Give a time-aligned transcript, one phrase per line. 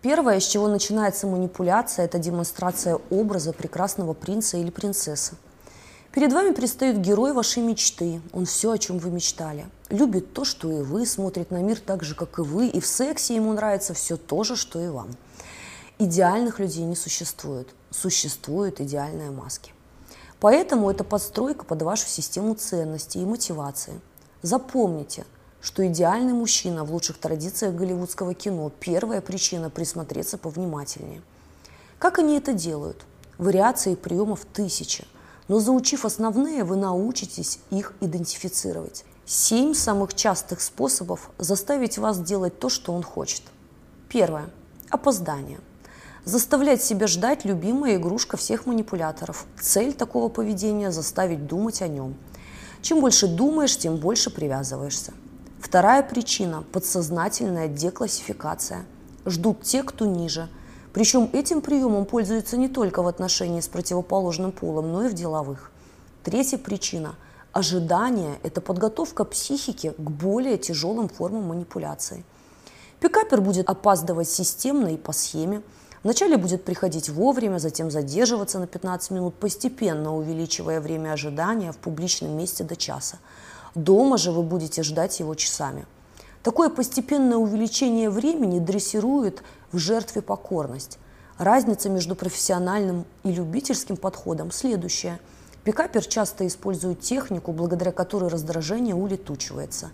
[0.00, 5.34] Первое, с чего начинается манипуляция, это демонстрация образа прекрасного принца или принцессы.
[6.12, 8.20] Перед вами предстает герой вашей мечты.
[8.32, 9.66] Он все, о чем вы мечтали.
[9.90, 12.86] Любит то, что и вы, смотрит на мир так же, как и вы, и в
[12.86, 15.10] сексе ему нравится все то же, что и вам.
[15.98, 17.68] Идеальных людей не существует.
[17.90, 19.72] Существуют идеальные маски.
[20.38, 24.00] Поэтому это подстройка под вашу систему ценностей и мотивации.
[24.42, 25.24] Запомните,
[25.60, 31.22] что идеальный мужчина в лучших традициях голливудского кино– первая причина присмотреться повнимательнее.
[31.98, 33.04] Как они это делают?
[33.38, 35.04] Вариаций приемов тысячи–
[35.48, 39.04] но заучив основные, вы научитесь их идентифицировать.
[39.24, 43.42] Семь самых частых способов заставить вас делать то, что он хочет.
[44.08, 44.50] Первое.
[44.90, 45.60] Опоздание.
[46.24, 49.46] Заставлять себя ждать– любимая игрушка всех манипуляторов.
[49.60, 52.14] Цель такого поведения– заставить думать о нем.
[52.82, 55.14] Чем больше думаешь, тем больше привязываешься.
[55.60, 58.84] Вторая причина– подсознательная деклассификация.
[59.26, 60.48] Ждут те, кто ниже–
[60.98, 65.70] причем этим приемом пользуются не только в отношении с противоположным полом, но и в деловых.
[66.24, 67.14] Третья причина–
[67.52, 72.24] ожидание– это подготовка психики к более тяжелым формам манипуляции.
[73.00, 75.62] Пикапер будет опаздывать системно и по схеме.
[76.02, 82.36] Вначале будет приходить вовремя, затем задерживаться на 15 минут, постепенно увеличивая время ожидания в публичном
[82.36, 83.18] месте до часа.
[83.74, 85.86] Дома же вы будете ждать его часами.
[86.42, 90.98] Такое постепенное увеличение времени дрессирует в жертве покорность.
[91.36, 95.20] Разница между профессиональным и любительским подходом следующая.
[95.64, 99.90] Пикапер часто использует технику, благодаря которой раздражение улетучивается.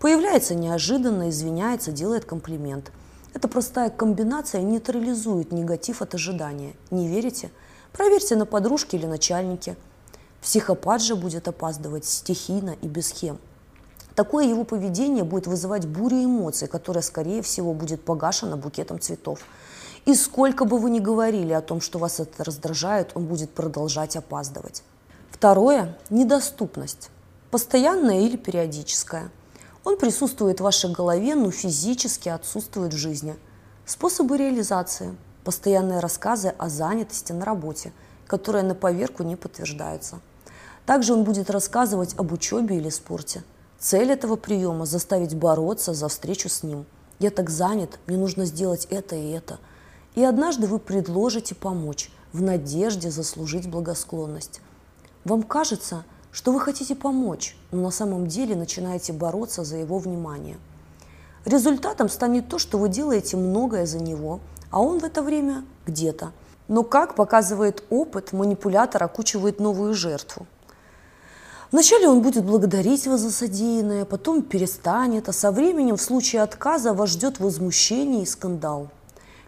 [0.00, 2.90] Появляется неожиданно, извиняется, делает комплимент.
[3.34, 6.74] Эта простая комбинация нейтрализует негатив от ожидания.
[6.90, 7.50] Не верите?
[7.92, 9.76] Проверьте на подружке или начальнике.
[10.42, 13.38] Психопат же будет опаздывать стихийно и без схем.
[14.14, 19.40] Такое его поведение будет вызывать бурю эмоций, которая, скорее всего, будет погашена букетом цветов.
[20.06, 24.16] И сколько бы вы ни говорили о том, что вас это раздражает, он будет продолжать
[24.16, 24.82] опаздывать.
[25.30, 27.10] Второе– недоступность.
[27.50, 29.30] Постоянная или периодическая.
[29.84, 33.36] Он присутствует в вашей голове, но физически отсутствует в жизни.
[33.86, 37.92] Способы реализации– постоянные рассказы о занятости на работе,
[38.26, 40.20] которые на поверку не подтверждаются.
[40.90, 43.44] Также он будет рассказывать об учебе или спорте–
[43.80, 46.84] Цель этого приема– заставить бороться за встречу с ним.
[47.18, 49.58] Я так занят, мне нужно сделать это и это.
[50.16, 54.60] И однажды вы предложите помочь в надежде заслужить благосклонность.
[55.24, 60.58] Вам кажется, что вы хотите помочь, но на самом деле начинаете бороться за его внимание.
[61.46, 64.40] Результатом станет то, что вы делаете многое за него,
[64.70, 66.32] а он в это время где-то.
[66.68, 70.46] Но как показывает опыт, манипулятор окучивает новую жертву–
[71.72, 76.92] Вначале он будет благодарить вас за содеянное, потом перестанет, а со временем в случае отказа
[76.92, 78.88] вас ждет возмущение и скандал.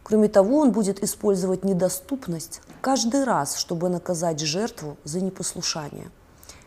[0.05, 6.11] Кроме того, он будет использовать недоступность каждый раз, чтобы наказать жертву за непослушание.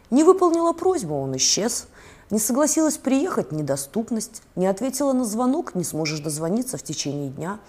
[0.09, 1.87] Не выполнила просьбу, он исчез.
[2.31, 4.41] Не согласилась приехать– недоступность.
[4.57, 7.59] Не ответила на звонок– не сможешь дозвониться в течение дня.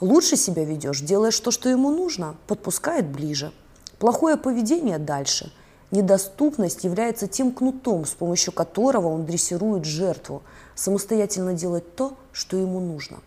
[0.00, 3.50] Лучше себя ведешь, делаешь то, что ему нужно, подпускает ближе.
[3.98, 5.50] Плохое поведение– дальше–
[5.90, 10.42] Недоступность является тем кнутом, с помощью которого он дрессирует жертву,
[10.74, 13.18] самостоятельно делать то, что ему нужно.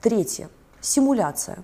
[0.00, 0.48] Третье.
[0.80, 1.58] Симуляция.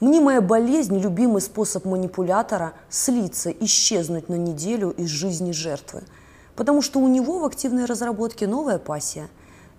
[0.00, 6.02] Мнимая болезнь– любимый способ манипулятора слиться, исчезнуть на неделю из жизни жертвы.
[6.56, 9.28] Потому что у него в активной разработке новая пассия.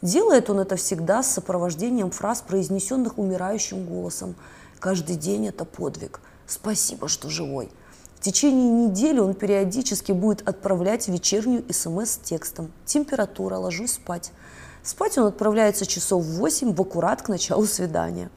[0.01, 4.35] Делает он это всегда с сопровождением фраз, произнесенных умирающим голосом.
[4.79, 6.21] «Каждый день это подвиг.
[6.47, 7.69] Спасибо, что живой».
[8.19, 14.33] В течение недели он периодически будет отправлять вечернюю СМС с текстом «Температура, ложусь спать».
[14.83, 18.29] Спать он отправляется часов в 8 в аккурат к началу свидания.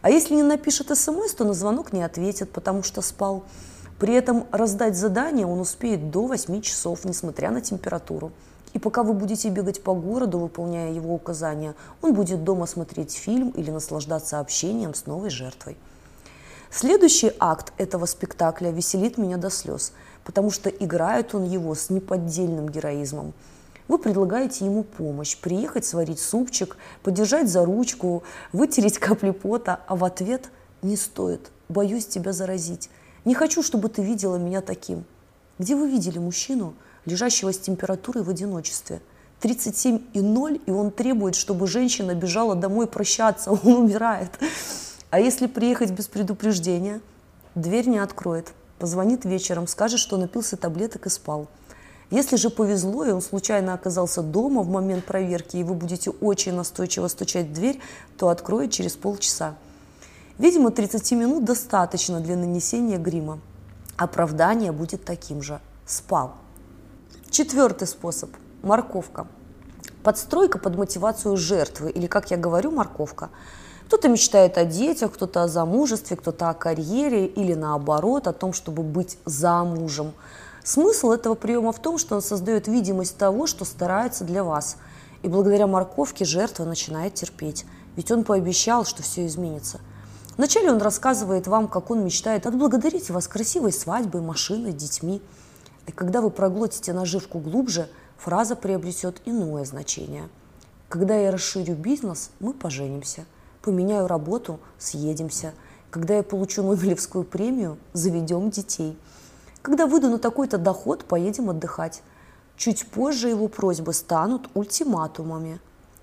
[0.00, 3.42] А если не напишет СМС, то на звонок не ответит, потому что спал.
[3.98, 8.30] При этом раздать задание он успеет до 8 часов, несмотря на температуру.
[8.74, 13.50] И пока вы будете бегать по городу, выполняя его указания, он будет дома смотреть фильм
[13.50, 15.76] или наслаждаться общением с новой жертвой.
[16.78, 19.94] Следующий акт этого спектакля веселит меня до слез,
[20.24, 23.32] потому что играет он его с неподдельным героизмом.
[23.88, 30.04] Вы предлагаете ему помощь, приехать сварить супчик, подержать за ручку, вытереть капли пота, а в
[30.04, 30.50] ответ
[30.82, 32.90] «не стоит, боюсь тебя заразить,
[33.24, 35.06] не хочу, чтобы ты видела меня таким».
[35.58, 36.74] Где вы видели мужчину,
[37.06, 39.00] лежащего с температурой в одиночестве?
[39.40, 44.32] 37 и 0, и он требует, чтобы женщина бежала домой прощаться, он умирает.
[45.10, 47.00] А если приехать без предупреждения,
[47.54, 51.48] дверь не откроет, позвонит вечером, скажет, что напился таблеток и спал.
[52.10, 56.54] Если же повезло, и он случайно оказался дома в момент проверки, и вы будете очень
[56.54, 57.80] настойчиво стучать в дверь,
[58.16, 59.56] то откроет через полчаса.
[60.38, 63.40] Видимо, 30 минут достаточно для нанесения грима.
[63.96, 65.60] Оправдание будет таким же.
[65.86, 66.34] Спал.
[67.30, 68.30] Четвертый способ–
[68.62, 69.26] морковка.
[70.02, 73.30] Подстройка под мотивацию жертвы, или, как я говорю, морковка.
[73.86, 78.82] Кто-то мечтает о детях, кто-то о замужестве, кто-то о карьере или наоборот, о том, чтобы
[78.82, 80.12] быть замужем.
[80.64, 84.76] Смысл этого приема в том, что он создает видимость того, что старается для вас.
[85.22, 87.64] И благодаря морковке жертва начинает терпеть,
[87.96, 89.80] ведь он пообещал, что все изменится.
[90.36, 95.22] Вначале он рассказывает вам, как он мечтает отблагодарить вас красивой свадьбой, машиной, детьми–
[95.86, 97.88] и когда вы проглотите наживку глубже,
[98.18, 100.28] фраза приобретет иное значение.
[100.88, 103.24] Когда я расширю бизнес, мы поженимся.
[103.66, 105.52] Поменяю работу, съедемся.
[105.90, 108.96] Когда я получу Нобелевскую премию, заведем детей.
[109.60, 112.00] Когда выйду на такой-то доход, поедем отдыхать.
[112.56, 115.58] Чуть позже его просьбы станут ультиматумами.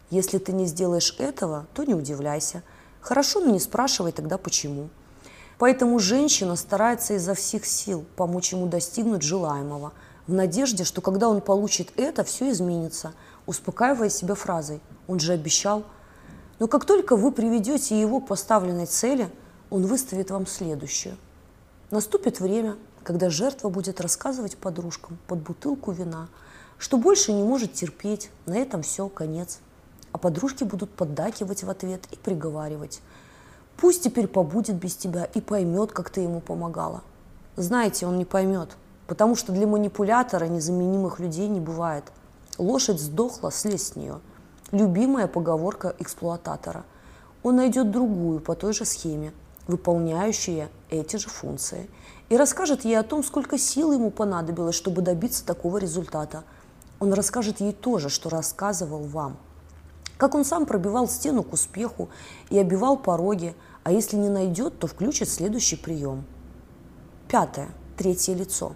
[0.10, 2.64] Если ты не сделаешь этого, то не удивляйся.
[3.00, 4.90] Хорошо, но не спрашивай тогда почему.
[5.58, 9.94] Поэтому женщина старается изо всех сил помочь ему достигнуть желаемого,
[10.28, 13.14] в надежде, что когда он получит это, все изменится,
[13.46, 15.84] успокаивая себя фразой «он же обещал».
[16.64, 19.30] Но как только вы приведете его к поставленной цели,
[19.70, 21.18] он выставит вам следующее.
[21.92, 26.30] Наступит время, когда жертва будет рассказывать подружкам под бутылку вина,
[26.78, 29.60] что больше не может терпеть, на этом все, конец.
[30.14, 33.02] А подружки будут поддакивать в ответ и приговаривать–
[33.76, 37.02] Пусть теперь побудет без тебя и поймет, как ты ему помогала.
[37.58, 38.78] Знаете, он не поймет,
[39.08, 42.06] потому что для манипулятора незаменимых людей не бывает.
[42.58, 44.22] Лошадь сдохла, слезь с нее.
[44.74, 46.84] Любимая поговорка эксплуататора.
[47.44, 49.32] Он найдет другую по той же схеме,
[49.68, 51.90] выполняющую эти же функции,
[52.28, 56.44] и расскажет ей о том, сколько сил ему понадобилось, чтобы добиться такого результата.
[57.00, 59.38] Он расскажет ей то же, что рассказывал вам–
[60.24, 62.10] как он сам пробивал стену к успеху
[62.50, 66.24] и обивал пороги, а если не найдет, то включит следующий прием.
[67.28, 67.70] Пятое.
[67.98, 68.74] Третье лицо.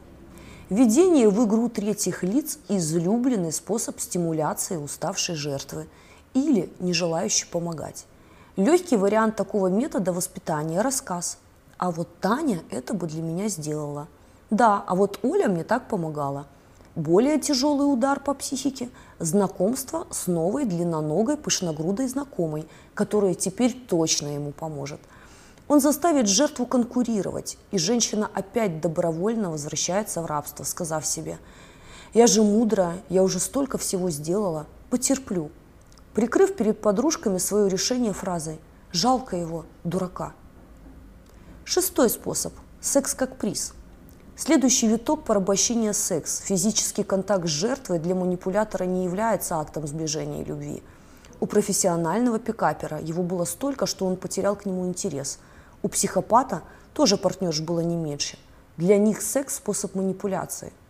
[0.69, 5.87] Введение в игру третьих лиц– излюбленный способ стимуляции уставшей жертвы
[6.33, 8.05] или не желающей помогать.
[8.57, 11.37] Легкий вариант такого метода воспитания– рассказ.
[11.77, 14.09] А вот Таня это бы для меня сделала.
[14.49, 16.47] Да, а вот Оля мне так помогала–
[16.97, 24.51] более тяжелый удар по психике– знакомство с новой длинноногой пышногрудой знакомой, которая теперь точно ему
[24.51, 24.99] поможет.
[25.67, 31.39] Он заставит жертву конкурировать, и женщина опять добровольно возвращается в рабство, сказав себе
[32.13, 35.51] «Я же мудрая, я уже столько всего сделала, потерплю»,
[36.13, 38.59] прикрыв перед подружками свое решение фразой
[38.91, 40.33] «Жалко его, дурака».
[41.65, 43.73] Шестой способ– секс как приз–
[44.39, 46.41] Следующий виток порабощения– секс.
[46.41, 50.83] Физический контакт с жертвой для манипулятора не является актом сближения и любви.
[51.39, 55.39] У профессионального пикапера его было столько, что он потерял к нему интерес.
[55.81, 56.63] У психопата
[56.93, 58.37] тоже партнерш было не меньше.
[58.77, 60.73] Для них секс– способ манипуляции–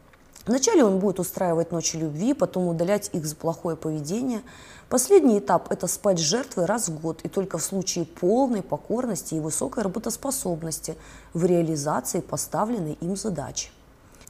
[0.48, 4.42] Вначале он будет устраивать ночи любви, потом удалять их за плохое поведение.
[4.88, 9.36] Последний этап– это спать с жертвой раз в год, и только в случае полной покорности
[9.36, 10.95] и высокой работоспособности
[11.34, 13.72] в реализации поставленной им задачи.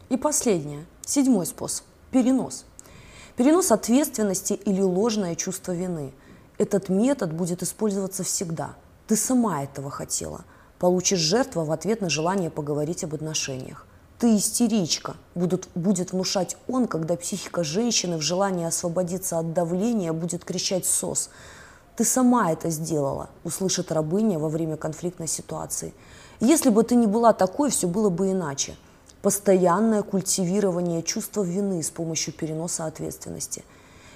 [0.09, 2.65] И последнее, седьмой способ– перенос.
[3.35, 6.13] Перенос ответственности или ложное чувство вины.
[6.57, 8.73] Этот метод будет использоваться всегда.
[9.07, 10.45] Ты сама этого хотела.
[10.79, 13.87] Получишь жертву в ответ на желание поговорить об отношениях
[14.19, 20.43] ты истеричка, будут, будет внушать он, когда психика женщины в желании освободиться от давления будет
[20.43, 21.29] кричать «сос».
[21.95, 25.93] Ты сама это сделала, услышит рабыня во время конфликтной ситуации.
[26.39, 28.75] Если бы ты не была такой, все было бы иначе.
[29.23, 33.63] Постоянное культивирование чувства вины с помощью переноса ответственности.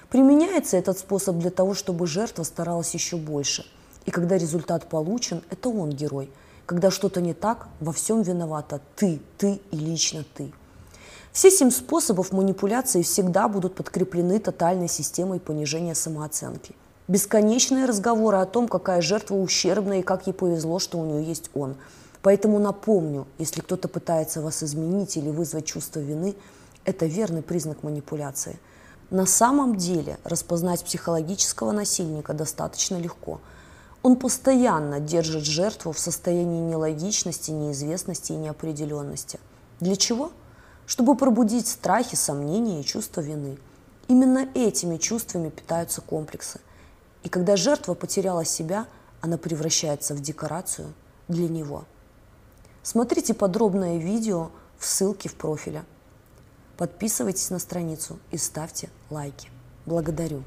[0.10, 3.66] Применяется этот способ для того, чтобы жертва старалась еще больше.
[4.06, 6.30] И когда результат получен, это он герой–
[6.72, 10.54] когда что-то не так, во всем виновата ты, ты и лично ты.
[11.34, 16.74] Все семь способов манипуляции всегда будут подкреплены тотальной системой понижения самооценки.
[17.10, 21.50] Бесконечные разговоры о том, какая жертва ущербная и как ей повезло, что у нее есть
[21.54, 21.76] он.
[22.22, 26.36] Поэтому напомню, если кто-то пытается вас изменить или вызвать чувство вины,
[26.86, 28.58] это верный признак манипуляции.
[29.10, 33.42] На самом деле распознать психологического насильника достаточно легко–
[34.04, 39.40] он постоянно держит жертву в состоянии нелогичности, неизвестности и неопределенности.
[39.80, 40.32] Для чего?
[40.88, 43.58] Чтобы пробудить страхи, сомнения и чувство вины.
[44.08, 46.60] Именно этими чувствами питаются комплексы.
[47.24, 48.88] И когда жертва потеряла себя,
[49.22, 50.94] она превращается в декорацию
[51.28, 51.86] для него.
[52.82, 55.86] Смотрите подробное видео в ссылке в профиле.
[56.78, 59.50] Подписывайтесь на страницу и ставьте лайки.
[59.86, 60.44] Благодарю.